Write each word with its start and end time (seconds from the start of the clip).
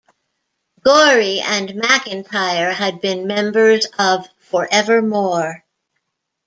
Gorrie 0.83 1.41
and 1.41 1.69
McIntyre 1.69 2.73
had 2.73 3.01
been 3.01 3.27
members 3.27 3.85
of 3.99 4.27
Forever 4.39 5.03
More. 5.03 5.63